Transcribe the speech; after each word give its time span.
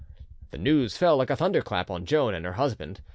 The 0.49 0.57
news 0.57 0.97
fell 0.97 1.15
like 1.15 1.29
a 1.29 1.35
thunder 1.35 1.61
clap 1.61 1.91
on 1.91 2.07
Joan 2.07 2.33
and 2.33 2.43
her 2.43 2.53
husband. 2.53 3.01